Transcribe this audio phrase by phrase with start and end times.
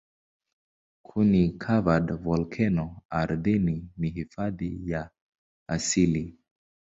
[1.09, 2.85] Kuni-covered volkeno
[3.19, 5.09] ardhini ni hifadhi ya
[5.67, 6.39] asili.